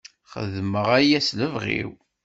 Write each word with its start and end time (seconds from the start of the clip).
Xedmeɣ 0.31 0.87
aya 0.97 1.19
s 1.27 1.29
lebɣi-w. 1.39 1.91